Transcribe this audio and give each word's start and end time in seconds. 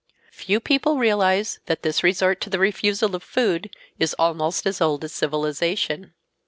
Few 0.31 0.59
people 0.59 0.97
realize 0.97 1.59
that 1.67 1.83
this 1.83 2.01
resort 2.03 2.41
to 2.41 2.49
the 2.49 2.57
refusal 2.57 3.15
of 3.15 3.21
food 3.21 3.69
is 3.99 4.15
almost 4.17 4.65
as 4.65 4.81
old 4.81 5.03
as 5.03 5.11
civilization. 5.11 6.15